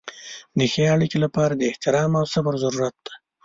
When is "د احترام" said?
1.55-2.11